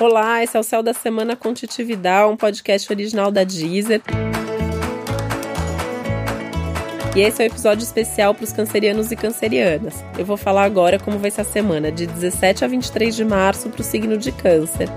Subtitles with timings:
[0.00, 4.02] Olá, esse é o Céu da Semana com Titividade, um podcast original da Deezer.
[7.14, 10.04] E esse é o um episódio especial para os cancerianos e cancerianas.
[10.18, 13.70] Eu vou falar agora como vai ser a semana de 17 a 23 de março
[13.70, 14.88] para o signo de Câncer.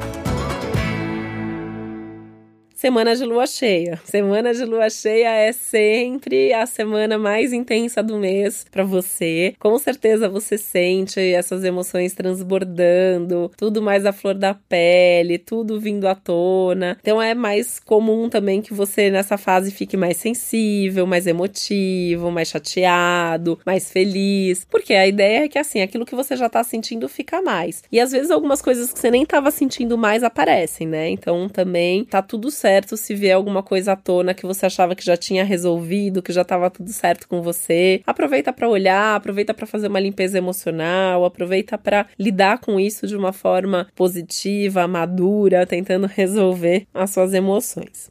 [2.77, 3.99] Semana de lua cheia.
[4.05, 9.55] Semana de lua cheia é sempre a semana mais intensa do mês para você.
[9.57, 16.07] Com certeza você sente essas emoções transbordando, tudo mais à flor da pele, tudo vindo
[16.07, 16.95] à tona.
[17.01, 22.47] Então é mais comum também que você nessa fase fique mais sensível, mais emotivo, mais
[22.47, 27.09] chateado, mais feliz, porque a ideia é que assim, aquilo que você já tá sentindo
[27.09, 27.81] fica mais.
[27.91, 31.09] E às vezes algumas coisas que você nem tava sentindo mais aparecem, né?
[31.09, 34.93] Então também tá tudo certo certo se vier alguma coisa à tona que você achava
[34.93, 38.01] que já tinha resolvido, que já estava tudo certo com você.
[38.05, 43.15] Aproveita para olhar, aproveita para fazer uma limpeza emocional, aproveita para lidar com isso de
[43.15, 48.09] uma forma positiva, madura, tentando resolver as suas emoções.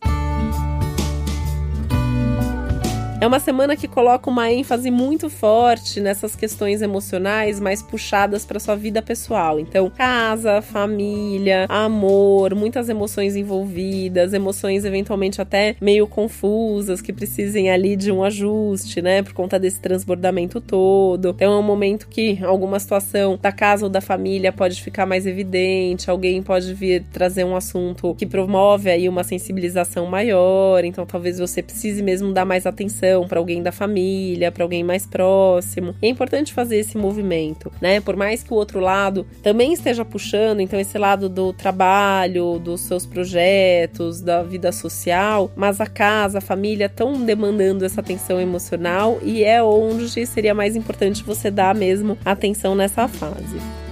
[3.19, 8.61] É uma semana que coloca uma ênfase muito forte nessas questões emocionais mais puxadas para
[8.61, 9.59] sua vida pessoal.
[9.59, 17.97] Então, casa, família, amor, muitas emoções envolvidas, emoções eventualmente até meio confusas que precisem ali
[17.97, 21.31] de um ajuste, né, por conta desse transbordamento todo.
[21.31, 25.27] Então, é um momento que alguma situação da casa ou da família pode ficar mais
[25.27, 31.39] evidente, alguém pode vir trazer um assunto que promove aí uma sensibilização maior, então talvez
[31.39, 35.95] você precise mesmo dar mais atenção para alguém da família, para alguém mais próximo.
[36.03, 38.01] E é importante fazer esse movimento, né?
[38.01, 42.81] Por mais que o outro lado também esteja puxando, então esse lado do trabalho, dos
[42.83, 49.19] seus projetos, da vida social, mas a casa, a família estão demandando essa atenção emocional
[49.23, 53.86] e é onde seria mais importante você dar mesmo atenção nessa fase.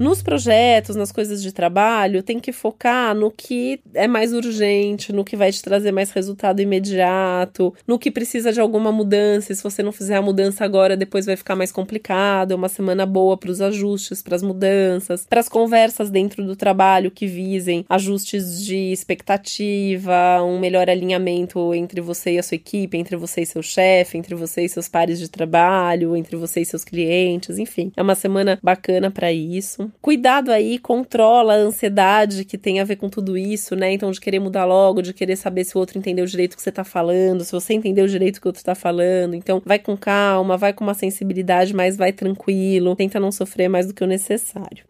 [0.00, 5.22] Nos projetos, nas coisas de trabalho, tem que focar no que é mais urgente, no
[5.22, 9.54] que vai te trazer mais resultado imediato, no que precisa de alguma mudança.
[9.54, 12.52] Se você não fizer a mudança agora, depois vai ficar mais complicado.
[12.52, 16.56] É uma semana boa para os ajustes, para as mudanças, para as conversas dentro do
[16.56, 22.96] trabalho que visem ajustes de expectativa, um melhor alinhamento entre você e a sua equipe,
[22.96, 26.64] entre você e seu chefe, entre você e seus pares de trabalho, entre você e
[26.64, 27.92] seus clientes, enfim.
[27.94, 29.89] É uma semana bacana para isso.
[30.00, 33.92] Cuidado aí, controla a ansiedade que tem a ver com tudo isso, né?
[33.92, 36.62] Então, de querer mudar logo, de querer saber se o outro entendeu direito o que
[36.62, 39.34] você tá falando, se você entendeu direito o que o outro tá falando.
[39.34, 43.86] Então, vai com calma, vai com uma sensibilidade, mas vai tranquilo, tenta não sofrer mais
[43.86, 44.84] do que o necessário.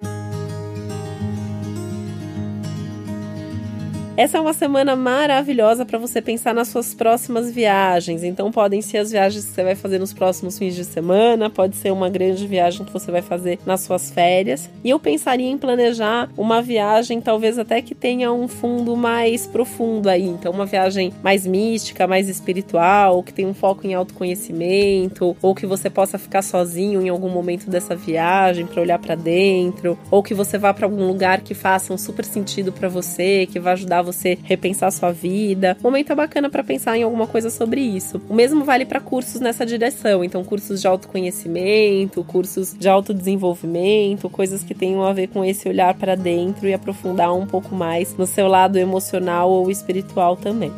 [4.21, 8.23] Essa é uma semana maravilhosa para você pensar nas suas próximas viagens.
[8.23, 11.75] Então, podem ser as viagens que você vai fazer nos próximos fins de semana, pode
[11.77, 14.69] ser uma grande viagem que você vai fazer nas suas férias.
[14.85, 20.11] E eu pensaria em planejar uma viagem, talvez até que tenha um fundo mais profundo
[20.11, 20.27] aí.
[20.27, 25.65] Então, uma viagem mais mística, mais espiritual, que tenha um foco em autoconhecimento, ou que
[25.65, 30.35] você possa ficar sozinho em algum momento dessa viagem para olhar para dentro, ou que
[30.35, 34.03] você vá para algum lugar que faça um super sentido para você, que vai ajudar
[34.03, 35.77] você você repensar sua vida.
[35.83, 38.21] Momento é bacana para pensar em alguma coisa sobre isso.
[38.29, 44.63] O mesmo vale para cursos nessa direção, então cursos de autoconhecimento, cursos de autodesenvolvimento, coisas
[44.63, 48.27] que tenham a ver com esse olhar para dentro e aprofundar um pouco mais no
[48.27, 50.73] seu lado emocional ou espiritual também.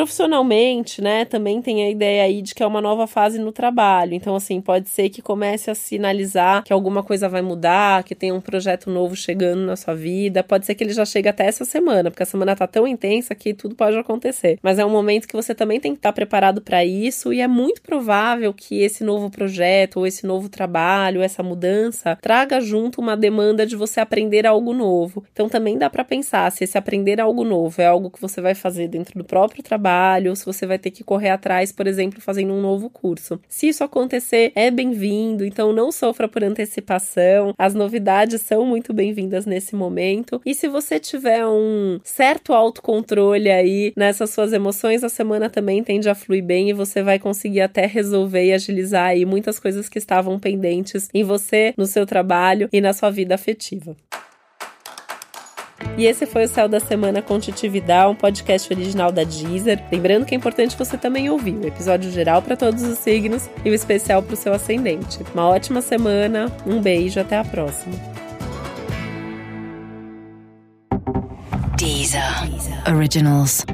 [0.00, 4.14] Profissionalmente, né, também tem a ideia aí de que é uma nova fase no trabalho.
[4.14, 8.32] Então, assim, pode ser que comece a sinalizar que alguma coisa vai mudar, que tem
[8.32, 10.42] um projeto novo chegando na sua vida.
[10.42, 13.34] Pode ser que ele já chegue até essa semana, porque a semana tá tão intensa
[13.34, 14.58] que tudo pode acontecer.
[14.62, 17.46] Mas é um momento que você também tem que estar preparado para isso e é
[17.46, 23.18] muito provável que esse novo projeto ou esse novo trabalho, essa mudança, traga junto uma
[23.18, 25.22] demanda de você aprender algo novo.
[25.30, 28.54] Então, também dá para pensar se esse aprender algo novo é algo que você vai
[28.54, 32.20] fazer dentro do próprio trabalho trabalho, se você vai ter que correr atrás, por exemplo,
[32.20, 33.40] fazendo um novo curso.
[33.48, 37.52] Se isso acontecer, é bem-vindo, então não sofra por antecipação.
[37.58, 40.40] As novidades são muito bem-vindas nesse momento.
[40.46, 46.08] E se você tiver um certo autocontrole aí nessas suas emoções, a semana também tende
[46.08, 49.98] a fluir bem e você vai conseguir até resolver e agilizar aí muitas coisas que
[49.98, 53.96] estavam pendentes em você, no seu trabalho e na sua vida afetiva.
[55.96, 59.82] E esse foi o Céu da Semana com um podcast original da Deezer.
[59.90, 63.70] Lembrando que é importante você também ouvir o episódio geral para todos os signos e
[63.70, 65.20] o especial para o seu ascendente.
[65.34, 67.94] Uma ótima semana, um beijo, até a próxima.
[71.76, 72.94] Deezer, Deezer.
[72.94, 73.64] Originals.